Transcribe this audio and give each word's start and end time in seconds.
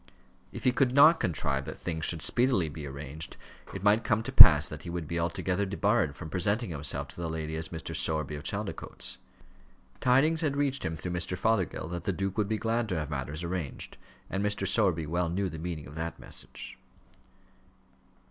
If 0.51 0.63
he 0.63 0.71
could 0.71 0.95
not 0.95 1.19
contrive 1.19 1.65
that 1.65 1.77
things 1.77 2.05
should 2.05 2.23
speedily 2.23 2.69
be 2.69 2.87
arranged, 2.87 3.37
it 3.71 3.83
might 3.83 4.03
come 4.03 4.23
to 4.23 4.31
pass 4.31 4.67
that 4.67 4.81
he 4.81 4.89
would 4.89 5.07
be 5.07 5.19
altogether 5.19 5.63
debarred 5.63 6.15
from 6.15 6.27
presenting 6.31 6.71
himself 6.71 7.07
to 7.09 7.21
the 7.21 7.29
lady 7.29 7.55
as 7.55 7.69
Mr. 7.69 7.95
Sowerby 7.95 8.33
of 8.33 8.41
Chaldicotes. 8.41 9.19
Tidings 9.99 10.41
had 10.41 10.57
reached 10.57 10.83
him, 10.83 10.95
through 10.95 11.11
Mr. 11.11 11.37
Fothergill, 11.37 11.87
that 11.89 12.05
the 12.05 12.11
duke 12.13 12.35
would 12.39 12.49
be 12.49 12.57
glad 12.57 12.89
to 12.89 12.97
have 12.97 13.11
matters 13.11 13.43
arranged; 13.43 13.97
and 14.27 14.43
Mr. 14.43 14.67
Sowerby 14.67 15.05
well 15.05 15.29
knew 15.29 15.49
the 15.49 15.59
meaning 15.59 15.85
of 15.85 15.93
that 15.93 16.17
message. 16.17 16.79